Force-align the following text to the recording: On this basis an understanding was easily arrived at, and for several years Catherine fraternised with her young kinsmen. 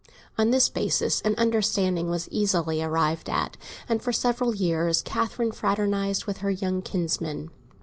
On 0.35 0.49
this 0.49 0.67
basis 0.67 1.21
an 1.21 1.35
understanding 1.35 2.09
was 2.09 2.27
easily 2.29 2.81
arrived 2.81 3.29
at, 3.29 3.55
and 3.87 4.01
for 4.01 4.11
several 4.11 4.55
years 4.55 5.03
Catherine 5.03 5.51
fraternised 5.51 6.25
with 6.25 6.37
her 6.39 6.49
young 6.49 6.81
kinsmen. 6.81 7.51